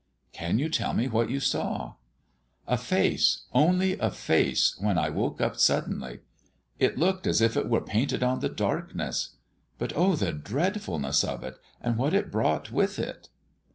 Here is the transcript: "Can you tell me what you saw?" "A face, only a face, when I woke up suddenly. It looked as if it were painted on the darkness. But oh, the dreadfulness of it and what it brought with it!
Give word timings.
"Can 0.33 0.57
you 0.57 0.67
tell 0.67 0.93
me 0.93 1.07
what 1.07 1.29
you 1.29 1.39
saw?" 1.39 1.93
"A 2.65 2.75
face, 2.75 3.43
only 3.53 3.99
a 3.99 4.09
face, 4.09 4.75
when 4.79 4.97
I 4.97 5.09
woke 5.11 5.39
up 5.39 5.57
suddenly. 5.57 6.21
It 6.79 6.97
looked 6.97 7.27
as 7.27 7.39
if 7.39 7.55
it 7.55 7.69
were 7.69 7.81
painted 7.81 8.23
on 8.23 8.39
the 8.39 8.49
darkness. 8.49 9.35
But 9.77 9.93
oh, 9.95 10.15
the 10.15 10.33
dreadfulness 10.33 11.23
of 11.23 11.43
it 11.43 11.59
and 11.79 11.97
what 11.97 12.15
it 12.15 12.31
brought 12.31 12.71
with 12.71 12.97
it! 12.97 13.29